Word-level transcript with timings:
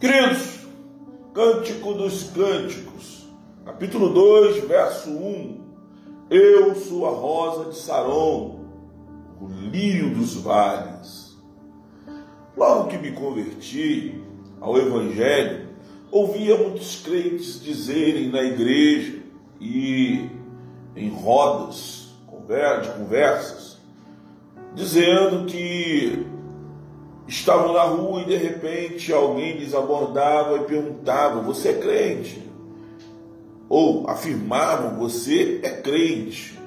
Queridos, 0.00 0.60
Cântico 1.34 1.92
dos 1.92 2.30
Cânticos, 2.30 3.26
capítulo 3.64 4.10
2, 4.10 4.64
verso 4.68 5.10
1. 5.10 5.60
Eu 6.30 6.72
sou 6.76 7.04
a 7.04 7.10
rosa 7.10 7.70
de 7.70 7.76
Saron, 7.76 8.64
o 9.40 9.48
lírio 9.48 10.14
dos 10.14 10.36
vales. 10.36 11.36
Logo 12.56 12.88
que 12.88 12.96
me 12.96 13.10
converti 13.10 14.22
ao 14.60 14.78
Evangelho, 14.78 15.66
ouvia 16.12 16.56
muitos 16.56 17.02
crentes 17.02 17.60
dizerem 17.60 18.28
na 18.28 18.44
igreja 18.44 19.20
e 19.60 20.30
em 20.94 21.08
rodas 21.08 22.14
de 22.82 22.88
conversas, 22.96 23.78
dizendo 24.76 25.44
que 25.46 26.24
estavam 27.28 27.74
na 27.74 27.82
rua 27.82 28.22
e 28.22 28.24
de 28.24 28.36
repente 28.36 29.12
alguém 29.12 29.58
lhes 29.58 29.74
abordava 29.74 30.56
e 30.56 30.64
perguntava: 30.64 31.42
Você 31.42 31.68
é 31.68 31.74
crente? 31.74 32.42
Ou 33.68 34.08
afirmavam: 34.08 34.98
Você 34.98 35.60
é 35.62 35.70
crente? 35.70 36.58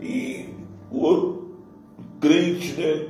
E 0.00 0.48
o 0.90 1.00
outro 1.00 1.58
crente, 2.18 2.72
né, 2.80 3.08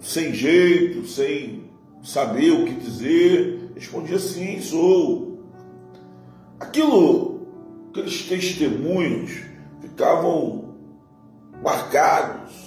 sem 0.00 0.32
jeito, 0.32 1.06
sem 1.06 1.64
saber 2.02 2.52
o 2.52 2.64
que 2.64 2.74
dizer, 2.74 3.72
respondia: 3.74 4.18
Sim, 4.18 4.60
sou. 4.60 5.34
Aquilo, 6.60 7.48
aqueles 7.90 8.22
testemunhos 8.28 9.42
ficavam 9.80 10.76
marcados 11.60 12.63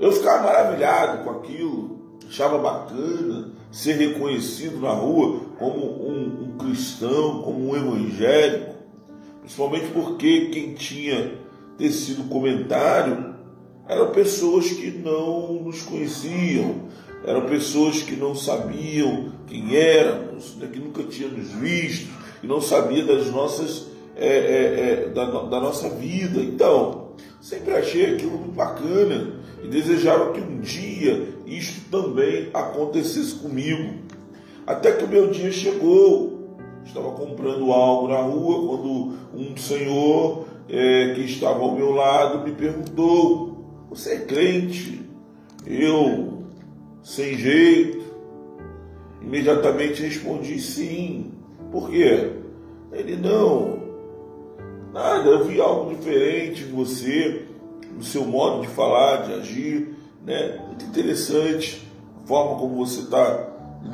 eu 0.00 0.10
ficava 0.12 0.44
maravilhado 0.44 1.24
com 1.24 1.30
aquilo, 1.30 2.00
achava 2.26 2.58
bacana 2.58 3.52
ser 3.70 3.92
reconhecido 3.92 4.80
na 4.80 4.90
rua 4.90 5.40
como 5.58 6.08
um, 6.08 6.44
um 6.44 6.58
cristão, 6.58 7.42
como 7.42 7.68
um 7.68 7.76
evangélico, 7.76 8.74
principalmente 9.40 9.88
porque 9.92 10.46
quem 10.46 10.74
tinha 10.74 11.34
tecido 11.76 12.28
comentário 12.28 13.34
eram 13.86 14.10
pessoas 14.10 14.70
que 14.70 14.90
não 14.90 15.54
nos 15.64 15.82
conheciam, 15.82 16.88
eram 17.24 17.42
pessoas 17.46 18.02
que 18.02 18.16
não 18.16 18.34
sabiam 18.34 19.32
quem 19.46 19.76
éramos, 19.76 20.56
que 20.72 20.78
nunca 20.78 21.02
tínhamos 21.02 21.38
nos 21.38 21.52
visto, 21.60 22.08
que 22.40 22.46
não 22.46 22.60
sabia 22.60 23.04
das 23.04 23.26
nossas 23.30 23.88
é, 24.16 24.26
é, 24.26 25.06
é, 25.06 25.08
da, 25.08 25.24
da 25.24 25.60
nossa 25.60 25.88
vida. 25.90 26.40
Então, 26.40 26.99
sempre 27.40 27.72
achei 27.74 28.14
aquilo 28.14 28.32
muito 28.32 28.54
bacana 28.54 29.34
e 29.62 29.68
desejava 29.68 30.32
que 30.32 30.40
um 30.40 30.60
dia 30.60 31.28
isto 31.46 31.90
também 31.90 32.48
acontecesse 32.54 33.34
comigo. 33.34 33.94
Até 34.66 34.92
que 34.92 35.04
o 35.04 35.08
meu 35.08 35.30
dia 35.30 35.50
chegou. 35.50 36.38
Estava 36.84 37.12
comprando 37.12 37.70
algo 37.72 38.08
na 38.08 38.20
rua 38.22 38.66
quando 38.66 39.12
um 39.34 39.56
senhor 39.56 40.46
é, 40.68 41.12
que 41.14 41.20
estava 41.20 41.60
ao 41.60 41.74
meu 41.74 41.90
lado 41.90 42.44
me 42.44 42.52
perguntou: 42.52 43.64
Você 43.90 44.14
é 44.14 44.20
crente? 44.20 45.02
Eu, 45.66 46.42
sem 47.02 47.36
jeito, 47.36 48.02
imediatamente 49.20 50.02
respondi 50.02 50.58
sim. 50.58 51.32
Por 51.70 51.90
quê? 51.90 52.30
Ele 52.92 53.16
não. 53.16 53.79
Eu 55.28 55.44
vi 55.44 55.60
algo 55.60 55.94
diferente 55.94 56.62
em 56.62 56.72
você 56.72 57.46
no 57.94 58.02
seu 58.02 58.24
modo 58.24 58.62
de 58.62 58.68
falar, 58.68 59.26
de 59.26 59.34
agir. 59.34 59.94
Né? 60.24 60.58
Muito 60.66 60.84
interessante 60.86 61.86
a 62.22 62.26
forma 62.26 62.58
como 62.58 62.76
você 62.76 63.00
está 63.00 63.48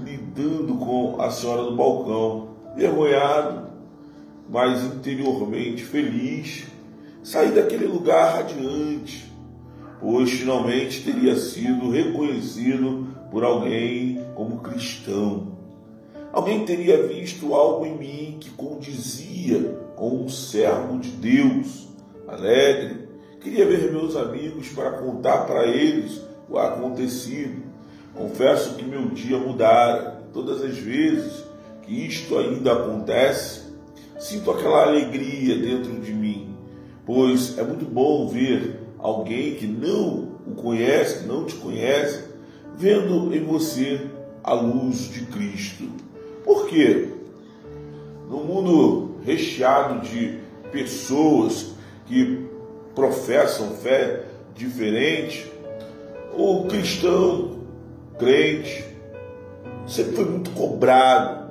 lidando 0.04 0.74
com 0.76 1.20
a 1.20 1.30
senhora 1.30 1.64
do 1.64 1.76
balcão. 1.76 2.48
Vergonhado, 2.76 3.68
mas 4.48 4.84
interiormente 4.84 5.82
feliz. 5.82 6.66
Sair 7.22 7.50
daquele 7.50 7.86
lugar 7.86 8.36
radiante, 8.36 9.32
pois 10.00 10.30
finalmente 10.30 11.02
teria 11.02 11.34
sido 11.34 11.90
reconhecido 11.90 13.08
por 13.32 13.42
alguém 13.42 14.24
como 14.36 14.60
cristão. 14.60 15.55
Alguém 16.36 16.66
teria 16.66 17.06
visto 17.06 17.54
algo 17.54 17.86
em 17.86 17.96
mim 17.96 18.36
que 18.38 18.50
condizia 18.50 19.58
com 19.96 20.24
um 20.24 20.28
servo 20.28 20.98
de 20.98 21.08
Deus, 21.08 21.88
alegre, 22.28 23.06
Queria 23.40 23.64
ver 23.64 23.90
meus 23.90 24.14
amigos 24.16 24.68
para 24.68 24.90
contar 24.90 25.46
para 25.46 25.66
eles 25.66 26.20
o 26.46 26.58
acontecido. 26.58 27.62
Confesso 28.12 28.74
que 28.74 28.84
meu 28.84 29.06
dia 29.10 29.38
mudara. 29.38 30.20
Todas 30.30 30.62
as 30.62 30.76
vezes 30.76 31.44
que 31.82 32.06
isto 32.06 32.36
ainda 32.36 32.72
acontece, 32.72 33.72
sinto 34.18 34.50
aquela 34.50 34.82
alegria 34.82 35.56
dentro 35.56 35.92
de 36.00 36.12
mim, 36.12 36.54
pois 37.06 37.56
é 37.56 37.62
muito 37.62 37.86
bom 37.86 38.28
ver 38.28 38.80
alguém 38.98 39.54
que 39.54 39.66
não 39.66 40.36
o 40.46 40.54
conhece, 40.54 41.24
não 41.24 41.46
te 41.46 41.54
conhece, 41.54 42.24
vendo 42.76 43.34
em 43.34 43.42
você 43.42 44.00
a 44.44 44.52
luz 44.52 45.08
de 45.08 45.24
Cristo. 45.26 46.05
Por 46.46 46.68
quê? 46.68 47.08
No 48.30 48.38
mundo 48.38 49.16
recheado 49.24 50.06
de 50.06 50.38
pessoas 50.70 51.72
que 52.06 52.46
professam 52.94 53.70
fé 53.72 54.26
diferente, 54.54 55.50
o 56.32 56.66
cristão, 56.68 57.56
crente, 58.16 58.84
sempre 59.88 60.14
foi 60.14 60.24
muito 60.24 60.50
cobrado 60.52 61.50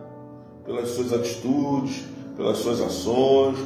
pelas 0.66 0.90
suas 0.90 1.12
atitudes, 1.12 2.06
pelas 2.38 2.58
suas 2.60 2.80
ações, 2.80 3.60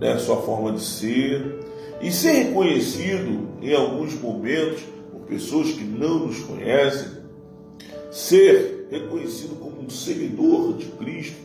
né, 0.00 0.18
sua 0.18 0.38
forma 0.38 0.72
de 0.72 0.82
ser, 0.82 1.60
e 2.02 2.10
ser 2.10 2.46
reconhecido 2.46 3.48
em 3.62 3.72
alguns 3.72 4.20
momentos 4.20 4.82
por 5.12 5.20
pessoas 5.20 5.70
que 5.70 5.84
não 5.84 6.26
nos 6.26 6.40
conhecem, 6.40 7.08
ser 8.10 8.83
reconhecido 8.94 9.56
como 9.56 9.82
um 9.82 9.90
seguidor 9.90 10.74
de 10.74 10.86
Cristo 10.86 11.36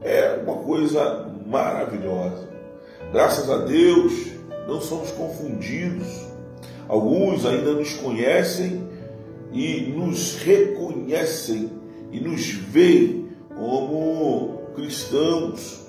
é 0.00 0.40
uma 0.42 0.56
coisa 0.56 1.30
maravilhosa. 1.46 2.48
Graças 3.12 3.50
a 3.50 3.58
Deus, 3.58 4.12
não 4.66 4.80
somos 4.80 5.10
confundidos. 5.12 6.06
Alguns 6.88 7.44
ainda 7.44 7.72
nos 7.72 7.94
conhecem 7.94 8.88
e 9.52 9.92
nos 9.94 10.36
reconhecem 10.36 11.70
e 12.10 12.20
nos 12.20 12.46
veem 12.50 13.28
como 13.54 14.62
cristãos. 14.74 15.86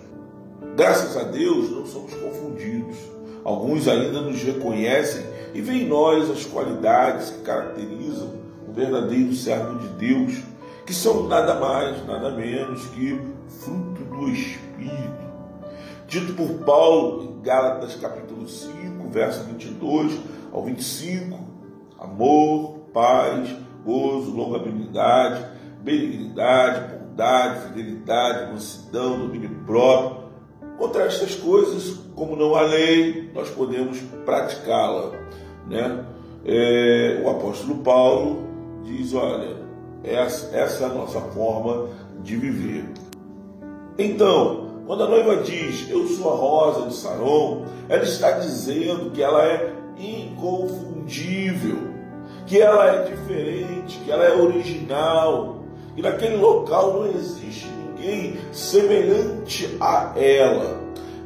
Graças 0.76 1.16
a 1.18 1.24
Deus 1.24 1.72
não 1.72 1.86
somos 1.86 2.14
confundidos. 2.14 2.98
Alguns 3.44 3.88
ainda 3.88 4.22
nos 4.22 4.42
reconhecem 4.42 5.24
e 5.54 5.62
veem 5.62 5.84
em 5.84 5.88
nós 5.88 6.30
as 6.30 6.46
qualidades 6.46 7.30
que 7.30 7.42
caracterizam 7.42 8.34
o 8.68 8.74
verdadeiro 8.74 9.34
servo 9.34 9.78
de 9.80 9.88
Deus, 9.90 10.42
que 10.86 10.94
são 10.94 11.28
nada 11.28 11.56
mais, 11.56 12.06
nada 12.06 12.30
menos 12.32 12.86
que 12.88 13.20
fruto 13.48 14.04
do 14.04 14.30
Espírito 14.30 15.24
dito 16.14 16.34
por 16.34 16.64
Paulo 16.64 17.24
em 17.24 17.42
Gálatas 17.42 17.96
capítulo 17.96 18.48
5, 18.48 19.10
verso 19.10 19.44
22 19.46 20.20
ao 20.52 20.64
25, 20.64 21.40
amor, 22.00 22.82
paz, 22.94 23.50
gozo, 23.84 24.30
longanimidade, 24.32 25.44
benignidade, 25.82 26.96
bondade, 26.96 27.68
fidelidade, 27.68 28.52
mansidão, 28.52 29.18
domínio 29.18 29.50
próprio. 29.66 30.24
Contra 30.78 31.06
estas 31.06 31.34
coisas, 31.34 32.00
como 32.16 32.36
não 32.36 32.54
há 32.54 32.62
lei, 32.62 33.32
nós 33.34 33.50
podemos 33.50 34.00
praticá-la. 34.24 35.14
Né? 35.68 36.06
É, 36.46 37.22
o 37.24 37.30
apóstolo 37.32 37.78
Paulo 37.80 38.44
diz: 38.84 39.16
olha, 39.16 39.63
essa, 40.04 40.56
essa 40.56 40.84
é 40.84 40.86
a 40.88 40.94
nossa 40.94 41.20
forma 41.20 41.90
de 42.22 42.36
viver. 42.36 42.86
Então, 43.98 44.84
quando 44.86 45.04
a 45.04 45.08
noiva 45.08 45.38
diz, 45.38 45.90
eu 45.90 46.08
sou 46.08 46.34
a 46.34 46.36
rosa 46.36 46.88
de 46.88 46.96
Saron, 46.96 47.66
ela 47.88 48.04
está 48.04 48.32
dizendo 48.32 49.12
que 49.12 49.22
ela 49.22 49.46
é 49.46 49.74
inconfundível, 49.98 51.78
que 52.46 52.60
ela 52.60 52.88
é 52.88 53.04
diferente, 53.04 54.00
que 54.04 54.12
ela 54.12 54.26
é 54.26 54.36
original, 54.36 55.64
e 55.96 56.02
naquele 56.02 56.36
local 56.36 56.94
não 56.94 57.06
existe 57.08 57.68
ninguém 57.68 58.38
semelhante 58.52 59.78
a 59.80 60.14
ela, 60.18 60.82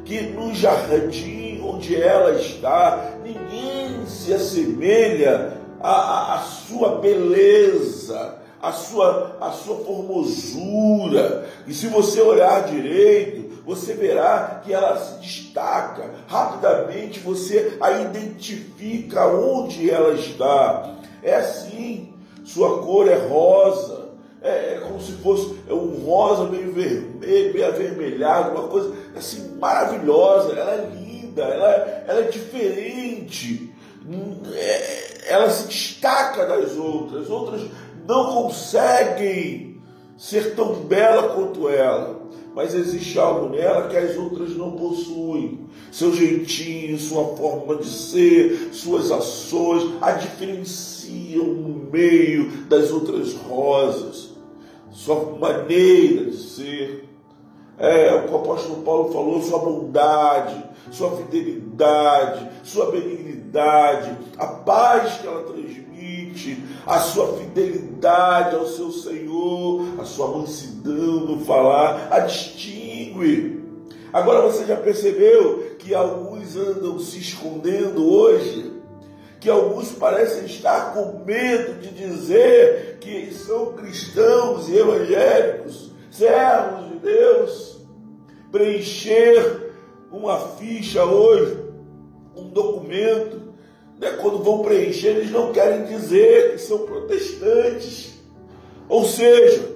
que 0.06 0.22
no 0.22 0.54
jardim 0.54 1.62
onde 1.64 1.96
ela 1.96 2.40
está, 2.40 3.14
ninguém 3.24 4.06
se 4.06 4.34
assemelha 4.34 5.58
à, 5.80 6.36
à 6.36 6.40
sua 6.40 7.00
beleza, 7.00 8.36
a 8.62 8.72
sua, 8.72 9.38
a 9.40 9.52
sua 9.52 9.78
formosura. 9.78 11.48
E 11.68 11.74
se 11.74 11.88
você 11.88 12.22
olhar 12.22 12.66
direito, 12.66 13.64
você 13.66 13.94
verá 13.94 14.62
que 14.64 14.74
ela 14.74 14.98
se 14.98 15.20
destaca. 15.20 16.12
Rapidamente 16.28 17.20
você 17.20 17.78
a 17.80 17.92
identifica 17.92 19.28
onde 19.28 19.90
ela 19.90 20.14
está. 20.14 20.96
É 21.22 21.36
assim, 21.36 22.14
sua 22.46 22.82
cor 22.82 23.08
é 23.08 23.16
rosa, 23.16 24.10
é, 24.42 24.76
é 24.76 24.80
como 24.88 25.02
se 25.02 25.12
fosse 25.14 25.58
é 25.68 25.74
um 25.74 26.06
rosa 26.06 26.46
meio 26.46 26.72
vermelho, 26.72 27.54
meio 27.54 27.68
avermelhado, 27.68 28.52
uma 28.52 28.68
coisa 28.70 28.94
assim 29.16 29.58
maravilhosa. 29.58 30.54
Ela 30.54 30.72
é 30.72 30.90
linda, 30.96 31.44
ela, 31.44 32.04
ela 32.08 32.20
é 32.22 32.30
diferente, 32.30 33.74
é, 34.54 35.34
ela 35.34 35.50
se 35.50 35.68
destaca 35.68 36.46
das 36.46 36.78
outras. 36.78 37.24
As 37.24 37.30
outras 37.30 37.62
não 38.08 38.34
conseguem 38.34 39.82
ser 40.18 40.56
tão 40.56 40.76
bela 40.76 41.30
quanto 41.36 41.70
ela 41.70 42.18
mas 42.58 42.74
existe 42.74 43.20
algo 43.20 43.50
nela 43.50 43.88
que 43.88 43.96
as 43.96 44.18
outras 44.18 44.58
não 44.58 44.72
possuem. 44.72 45.70
Seu 45.92 46.12
jeitinho, 46.12 46.98
sua 46.98 47.24
forma 47.38 47.76
de 47.76 47.86
ser, 47.86 48.70
suas 48.74 49.12
ações 49.12 49.94
a 50.02 50.14
diferenciam 50.14 51.46
no 51.46 51.92
meio 51.92 52.50
das 52.68 52.90
outras 52.90 53.34
rosas. 53.34 54.32
Sua 54.90 55.38
maneira 55.38 56.32
de 56.32 56.36
ser. 56.36 57.08
É 57.78 58.12
o 58.16 58.24
que 58.24 58.34
o 58.34 58.38
apóstolo 58.38 58.82
Paulo 58.82 59.14
falou, 59.14 59.40
sua 59.40 59.60
bondade, 59.60 60.64
sua 60.90 61.16
fidelidade, 61.16 62.50
sua 62.64 62.90
benignidade, 62.90 64.18
a 64.36 64.48
paz 64.48 65.20
que 65.22 65.28
ela 65.28 65.44
transmite, 65.44 65.87
a 66.86 67.00
sua 67.00 67.38
fidelidade 67.38 68.56
ao 68.56 68.66
seu 68.66 68.92
Senhor, 68.92 70.00
a 70.00 70.06
sua 70.06 70.38
mansidão 70.38 71.26
no 71.26 71.46
falar, 71.46 72.08
a 72.12 72.20
distingue. 72.20 73.64
Agora 74.12 74.42
você 74.42 74.66
já 74.66 74.76
percebeu 74.76 75.76
que 75.78 75.94
alguns 75.94 76.56
andam 76.56 77.00
se 77.00 77.20
escondendo 77.20 78.10
hoje? 78.10 78.74
Que 79.40 79.50
alguns 79.50 79.92
parecem 79.92 80.46
estar 80.46 80.94
com 80.94 81.24
medo 81.26 81.80
de 81.80 81.90
dizer 81.90 82.98
que 83.00 83.32
são 83.34 83.74
cristãos 83.74 84.68
e 84.70 84.78
evangélicos, 84.78 85.92
servos 86.10 86.90
de 86.90 87.00
Deus, 87.00 87.78
preencher 88.52 89.74
uma 90.12 90.40
ficha 90.40 91.04
hoje, 91.06 91.58
um 92.36 92.50
documento 92.50 93.47
né, 94.00 94.12
quando 94.22 94.44
vão 94.44 94.60
preencher, 94.60 95.10
eles 95.10 95.32
não 95.32 95.52
querem 95.52 95.86
dizer 95.86 96.52
que 96.52 96.58
são 96.60 96.80
protestantes. 96.80 98.14
Ou 98.88 99.04
seja, 99.04 99.76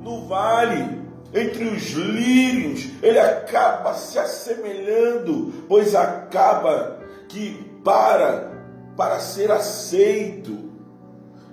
no 0.00 0.26
vale, 0.26 1.00
entre 1.32 1.64
os 1.64 1.90
lírios, 1.92 2.90
ele 3.02 3.18
acaba 3.18 3.94
se 3.94 4.18
assemelhando, 4.18 5.52
pois 5.68 5.94
acaba 5.94 6.98
que 7.28 7.64
para 7.82 8.52
para 8.96 9.18
ser 9.20 9.50
aceito, 9.50 10.56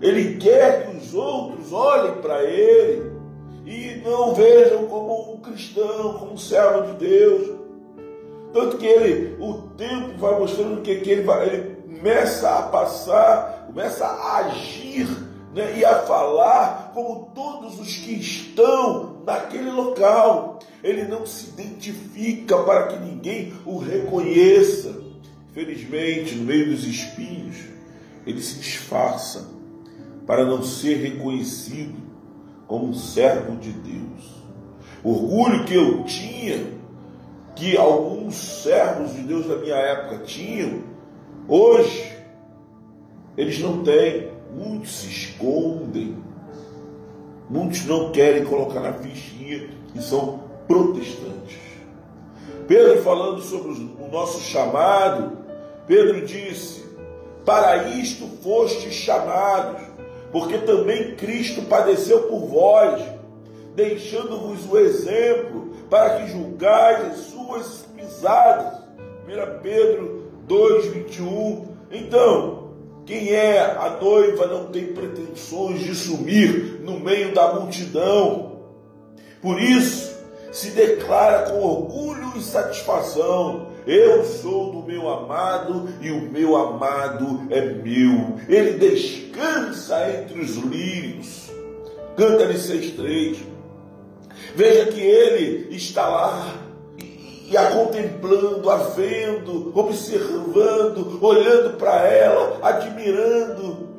ele 0.02 0.38
quer 0.38 0.86
que 0.86 0.98
os 0.98 1.14
outros 1.14 1.72
olhem 1.72 2.22
para 2.22 2.44
ele 2.44 3.12
e 3.66 4.02
não 4.04 4.34
vejam 4.34 4.86
como 4.88 5.34
um 5.34 5.38
cristão, 5.40 6.18
como 6.18 6.34
um 6.34 6.38
servo 6.38 6.92
de 6.92 7.08
Deus. 7.08 7.58
Tanto 8.52 8.78
que 8.78 8.86
ele, 8.86 9.38
o 9.40 9.54
tempo 9.78 10.18
vai 10.18 10.40
mostrando 10.40 10.82
que, 10.82 10.96
que 10.98 11.12
ele, 11.12 11.22
vai, 11.22 11.48
ele 11.48 11.78
começa 12.00 12.50
a 12.50 12.62
passar, 12.64 13.66
começa 13.68 14.06
a 14.06 14.38
agir 14.38 15.06
né, 15.54 15.78
e 15.78 15.84
a 15.84 16.00
falar 16.04 16.92
como 16.94 17.32
todos 17.36 17.80
os 17.80 17.98
que 17.98 18.14
estão 18.14 19.22
naquele 19.26 19.70
local. 19.70 20.60
Ele 20.82 21.04
não 21.04 21.26
se 21.26 21.50
identifica 21.50 22.58
para 22.64 22.88
que 22.88 23.00
ninguém 23.00 23.54
o 23.66 23.78
reconheça. 23.78 24.98
Felizmente, 25.54 26.36
no 26.36 26.46
meio 26.46 26.68
dos 26.68 26.86
espinhos, 26.86 27.58
ele 28.26 28.42
se 28.42 28.60
disfarça 28.60 29.50
para 30.26 30.46
não 30.46 30.64
ser 30.64 30.96
reconhecido 30.98 31.96
como 32.66 32.86
um 32.86 32.94
servo 32.94 33.58
de 33.58 33.72
Deus. 33.72 34.40
Orgulho 35.04 35.66
que 35.66 35.74
eu 35.74 36.04
tinha, 36.06 36.66
que 37.56 37.76
alguns 37.76 38.36
servos 38.36 39.14
de 39.14 39.24
Deus 39.24 39.48
da 39.48 39.58
minha 39.58 39.76
época 39.76 40.20
tinham, 40.20 40.89
Hoje, 41.52 42.16
eles 43.36 43.58
não 43.58 43.84
têm, 43.84 44.30
muitos 44.56 45.00
se 45.00 45.08
escondem, 45.08 46.16
muitos 47.50 47.86
não 47.86 48.12
querem 48.12 48.46
colocar 48.46 48.82
na 48.82 48.94
fichinha 48.94 49.68
que 49.92 50.00
são 50.00 50.44
protestantes. 50.68 51.58
Pedro, 52.68 53.02
falando 53.02 53.42
sobre 53.42 53.72
o 53.72 54.12
nosso 54.12 54.40
chamado, 54.42 55.40
Pedro 55.88 56.24
disse: 56.24 56.86
Para 57.44 57.88
isto 57.88 58.28
fostes 58.44 58.94
chamados, 58.94 59.82
porque 60.32 60.60
também 60.60 61.16
Cristo 61.16 61.64
padeceu 61.64 62.28
por 62.28 62.42
vós, 62.42 63.02
deixando-vos 63.76 64.72
o 64.72 64.78
exemplo 64.78 65.72
para 65.90 66.20
que 66.20 66.32
julgais 66.32 67.08
as 67.08 67.18
suas 67.22 67.86
pisadas. 67.96 68.79
1 69.30 69.62
Pedro 69.62 70.24
2:21. 70.48 71.68
Então, 71.92 72.70
quem 73.06 73.32
é 73.32 73.60
a 73.60 73.98
noiva 74.02 74.48
não 74.48 74.66
tem 74.66 74.88
pretensões 74.88 75.82
de 75.82 75.94
sumir 75.94 76.82
no 76.82 77.00
meio 77.00 77.32
da 77.34 77.54
multidão. 77.54 78.60
Por 79.40 79.62
isso, 79.62 80.18
se 80.52 80.72
declara 80.72 81.52
com 81.52 81.62
orgulho 81.62 82.34
e 82.38 82.42
satisfação: 82.42 83.68
Eu 83.86 84.26
sou 84.26 84.72
do 84.72 84.84
meu 84.84 85.08
amado 85.08 85.88
e 86.02 86.10
o 86.10 86.22
meu 86.22 86.58
amado 86.58 87.44
é 87.52 87.62
meu. 87.62 88.36
Ele 88.48 88.80
descansa 88.80 90.10
entre 90.10 90.40
os 90.40 90.56
lírios. 90.56 91.52
Canta-lhe 92.18 92.56
6,3. 92.56 93.38
Veja 94.56 94.88
que 94.88 95.00
ele 95.00 95.76
está 95.76 96.08
lá 96.08 96.69
e 97.50 97.58
a 97.58 97.72
contemplando, 97.72 98.70
a 98.70 98.78
vendo, 98.78 99.72
observando, 99.76 101.18
olhando 101.20 101.78
para 101.78 102.06
ela, 102.06 102.60
admirando. 102.62 103.90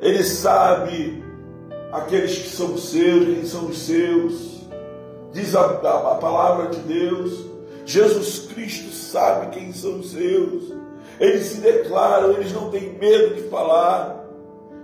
Ele 0.00 0.24
sabe 0.24 1.22
aqueles 1.92 2.38
que 2.38 2.48
são 2.48 2.78
seus, 2.78 3.24
quem 3.26 3.44
são 3.44 3.66
os 3.66 3.78
seus. 3.78 4.62
Diz 5.32 5.54
a, 5.54 5.60
a, 5.60 6.12
a 6.12 6.14
palavra 6.14 6.70
de 6.70 6.78
Deus. 6.78 7.44
Jesus 7.84 8.50
Cristo 8.54 8.90
sabe 8.90 9.50
quem 9.54 9.70
são 9.74 10.00
os 10.00 10.12
seus. 10.12 10.72
Eles 11.20 11.46
se 11.48 11.60
declaram, 11.60 12.32
eles 12.32 12.52
não 12.52 12.70
têm 12.70 12.94
medo 12.98 13.34
de 13.34 13.42
falar. 13.50 14.24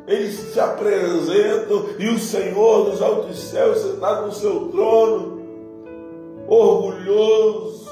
Eles 0.07 0.35
se 0.35 0.61
apresentam 0.61 1.87
e 1.99 2.09
o 2.09 2.19
Senhor 2.19 2.91
dos 2.91 3.01
altos 3.01 3.39
céus, 3.39 3.79
sentado 3.79 4.27
no 4.27 4.33
seu 4.33 4.69
trono, 4.69 5.38
orgulhoso, 6.49 7.89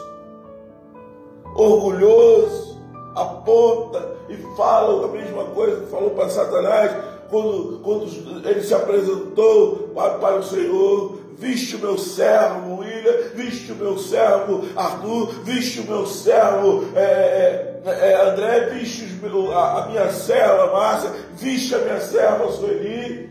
orgulhoso, 1.54 2.80
aponta 3.14 4.16
e 4.28 4.36
fala 4.56 5.06
a 5.06 5.08
mesma 5.08 5.44
coisa 5.44 5.80
que 5.80 5.90
falou 5.90 6.10
para 6.10 6.28
Satanás 6.28 6.96
quando, 7.28 7.80
quando 7.82 8.48
ele 8.48 8.62
se 8.62 8.74
apresentou 8.74 9.90
para, 9.94 10.36
o 10.36 10.42
Senhor. 10.42 11.26
Viste 11.38 11.76
o 11.76 11.80
meu 11.80 11.98
servo 11.98 12.78
William, 12.78 13.12
viste 13.34 13.70
o 13.70 13.74
meu 13.74 13.98
servo 13.98 14.64
Arthur, 14.74 15.34
viste 15.44 15.80
o 15.80 15.84
meu 15.84 16.06
servo 16.06 16.84
é, 16.96 17.78
é, 17.84 18.10
é, 18.10 18.30
André, 18.30 18.70
viste 18.70 19.20
a, 19.52 19.82
a, 19.82 19.86
minha 19.86 20.10
serva 20.10 20.72
Márcia, 20.72 21.10
viste 21.34 21.74
a 21.74 21.78
minha 21.80 22.00
serva 22.00 22.50
Sueli, 22.52 23.30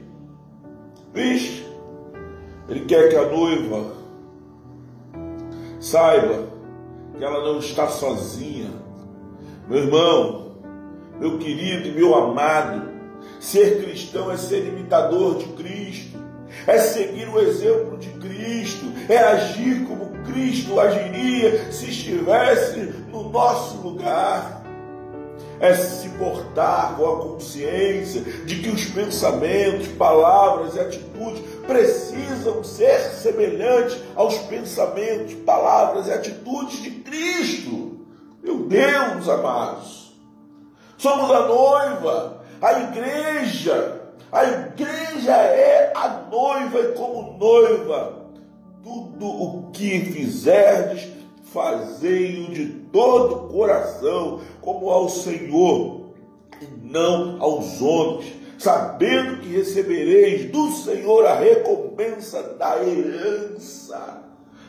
viste? 1.12 1.66
Ele 2.70 2.86
quer 2.86 3.10
que 3.10 3.16
a 3.16 3.26
noiva 3.26 4.05
Saiba 5.86 6.48
que 7.16 7.24
ela 7.24 7.44
não 7.44 7.60
está 7.60 7.88
sozinha. 7.88 8.72
Meu 9.70 9.84
irmão, 9.84 10.56
meu 11.20 11.38
querido 11.38 11.88
e 11.88 11.92
meu 11.92 12.16
amado, 12.16 12.90
ser 13.40 13.84
cristão 13.84 14.32
é 14.32 14.36
ser 14.36 14.66
imitador 14.66 15.38
de 15.38 15.46
Cristo, 15.50 16.18
é 16.66 16.80
seguir 16.80 17.30
o 17.30 17.40
exemplo 17.40 18.00
de 18.00 18.10
Cristo, 18.14 18.88
é 19.08 19.20
agir 19.20 19.86
como 19.86 20.24
Cristo 20.24 20.80
agiria 20.80 21.72
se 21.72 21.92
estivesse 21.92 22.80
no 23.12 23.30
nosso 23.30 23.78
lugar 23.78 24.55
é 25.60 25.74
se 25.74 26.10
portar 26.10 26.96
com 26.96 27.06
a 27.06 27.22
consciência 27.22 28.22
de 28.22 28.62
que 28.62 28.70
os 28.70 28.86
pensamentos, 28.86 29.88
palavras 29.90 30.76
e 30.76 30.80
atitudes 30.80 31.42
precisam 31.66 32.64
ser 32.64 33.00
semelhantes 33.12 33.98
aos 34.16 34.38
pensamentos, 34.40 35.34
palavras 35.46 36.08
e 36.08 36.12
atitudes 36.12 36.82
de 36.82 36.92
Cristo. 36.92 38.00
Meu 38.44 38.60
Deus, 38.68 39.28
amados, 39.28 40.16
somos 40.98 41.32
a 41.32 41.48
noiva, 41.48 42.42
a 42.62 42.80
igreja. 42.80 44.02
A 44.32 44.44
igreja 44.44 45.32
é 45.32 45.94
a 45.96 46.28
noiva 46.30 46.80
e 46.80 46.94
como 46.94 47.38
noiva, 47.38 48.26
tudo 48.84 49.26
o 49.26 49.72
que 49.72 50.02
fizerdes, 50.12 51.15
fazei-o 51.56 52.52
de 52.52 52.66
todo 52.92 53.36
o 53.36 53.48
coração, 53.48 54.42
como 54.60 54.90
ao 54.90 55.08
Senhor, 55.08 56.02
e 56.62 56.66
não 56.84 57.42
aos 57.42 57.82
homens, 57.82 58.34
sabendo 58.60 59.40
que 59.40 59.48
recebereis 59.48 60.52
do 60.52 60.70
Senhor 60.72 61.26
a 61.26 61.36
recompensa 61.36 62.44
da 62.60 62.84
herança. 62.84 64.22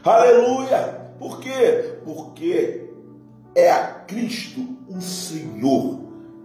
Aleluia! 0.04 1.06
Por 1.18 1.40
quê? 1.40 1.96
Porque 2.04 2.88
é 3.56 3.68
a 3.68 3.82
Cristo, 4.06 4.60
o 4.88 5.00
Senhor, 5.00 5.98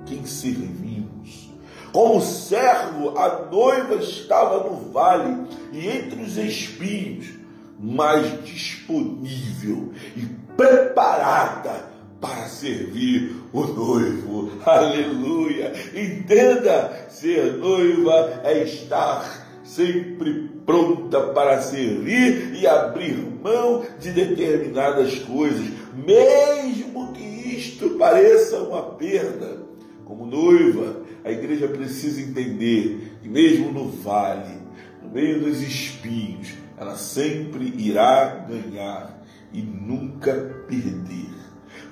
quem 0.07 0.25
servimos. 0.25 1.51
Como 1.93 2.19
servo, 2.19 3.15
a 3.15 3.45
noiva 3.51 3.95
estava 3.95 4.67
no 4.67 4.77
vale 4.91 5.45
e 5.71 5.87
entre 5.87 6.19
os 6.23 6.37
espinhos, 6.37 7.40
mas 7.81 8.43
disponível 8.43 9.91
e 10.15 10.21
preparada 10.55 11.89
para 12.21 12.45
servir 12.45 13.35
o 13.51 13.61
noivo. 13.61 14.51
Aleluia! 14.63 15.73
Entenda, 15.95 17.07
ser 17.09 17.53
noiva 17.53 18.41
é 18.43 18.63
estar 18.63 19.47
sempre 19.63 20.49
pronta 20.65 21.19
para 21.27 21.61
servir 21.61 22.53
e 22.53 22.67
abrir 22.67 23.15
mão 23.41 23.83
de 23.99 24.11
determinadas 24.11 25.17
coisas, 25.19 25.65
mesmo 25.95 27.11
que 27.13 27.23
isto 27.57 27.91
pareça 27.91 28.57
uma 28.57 28.83
perda. 28.83 29.61
Como 30.05 30.25
noiva, 30.25 31.01
a 31.23 31.31
igreja 31.31 31.67
precisa 31.67 32.21
entender 32.21 33.17
que, 33.21 33.29
mesmo 33.29 33.71
no 33.71 33.87
vale, 33.87 34.57
no 35.01 35.09
meio 35.09 35.39
dos 35.39 35.61
espinhos, 35.61 36.49
ela 36.81 36.95
sempre 36.95 37.75
irá 37.77 38.43
ganhar 38.49 39.23
e 39.53 39.61
nunca 39.61 40.33
perder, 40.67 41.29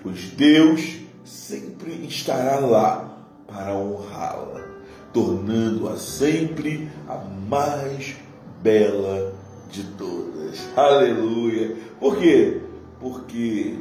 pois 0.02 0.32
Deus 0.32 1.02
sempre 1.24 1.92
estará 2.08 2.60
lá 2.60 3.24
para 3.48 3.76
honrá-la, 3.76 4.66
tornando-a 5.14 5.96
sempre 5.96 6.90
a 7.08 7.18
mais 7.18 8.16
bela 8.64 9.36
de 9.72 9.84
todas. 9.92 10.68
Aleluia! 10.76 11.78
Por 12.00 12.18
quê? 12.18 12.60
Porque 13.00 13.76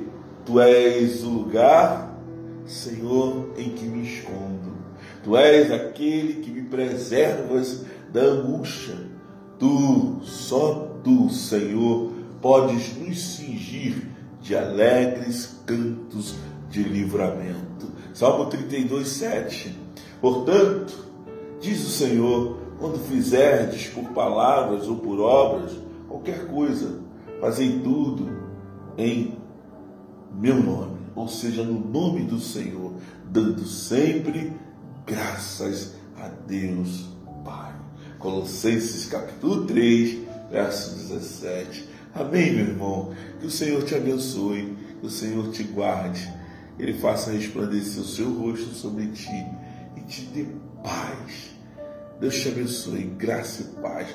tu 0.44 0.60
és 0.60 1.24
o 1.24 1.30
lugar, 1.30 2.20
Senhor, 2.66 3.54
em 3.56 3.70
que 3.70 3.86
me 3.86 4.02
escondo. 4.02 4.76
Tu 5.24 5.34
és 5.38 5.72
aquele 5.72 6.42
que 6.42 6.50
me 6.50 6.64
preservas 6.64 7.86
da 8.12 8.20
angústia. 8.20 9.08
Tu, 9.58 10.20
só 10.22 10.88
tu, 11.08 11.30
Senhor, 11.30 12.12
podes 12.42 12.94
nos 12.98 13.18
cingir 13.18 14.08
de 14.42 14.54
alegres 14.54 15.58
cantos 15.64 16.34
de 16.68 16.82
livramento. 16.82 17.90
Salmo 18.12 18.44
32, 18.46 19.08
7. 19.08 19.74
Portanto, 20.20 21.06
diz 21.62 21.82
o 21.86 21.90
Senhor, 21.90 22.58
quando 22.78 22.98
fizerdes 22.98 23.86
por 23.88 24.04
palavras 24.10 24.86
ou 24.86 24.96
por 24.96 25.18
obras, 25.20 25.72
qualquer 26.06 26.46
coisa, 26.46 27.00
fazei 27.40 27.80
tudo 27.80 28.28
em 28.98 29.34
meu 30.38 30.62
nome, 30.62 30.98
ou 31.16 31.26
seja, 31.26 31.62
no 31.62 31.80
nome 31.80 32.24
do 32.24 32.38
Senhor, 32.38 32.92
dando 33.24 33.64
sempre 33.64 34.52
graças 35.06 35.94
a 36.20 36.28
Deus 36.46 37.08
Pai. 37.44 37.72
Colossenses 38.18 39.06
capítulo 39.06 39.64
3, 39.64 40.27
verso 40.50 40.96
17. 40.96 41.88
Amém, 42.14 42.54
meu 42.54 42.66
irmão. 42.66 43.14
Que 43.40 43.46
o 43.46 43.50
Senhor 43.50 43.82
te 43.84 43.94
abençoe, 43.94 44.76
que 45.00 45.06
o 45.06 45.10
Senhor 45.10 45.50
te 45.50 45.62
guarde, 45.62 46.28
Ele 46.78 46.94
faça 46.94 47.30
resplandecer 47.30 48.02
o 48.02 48.06
seu 48.06 48.32
rosto 48.32 48.74
sobre 48.74 49.06
ti 49.08 49.46
e 49.96 50.00
te 50.02 50.22
dê 50.26 50.46
paz 50.82 51.58
Deus 52.20 52.40
te 52.40 52.48
abençoe, 52.48 53.04
graça 53.16 53.62
e 53.62 53.80
paz. 53.80 54.08